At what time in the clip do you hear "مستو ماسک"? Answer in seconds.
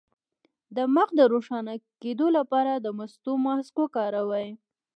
2.97-3.75